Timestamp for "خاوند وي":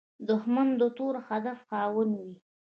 1.69-2.35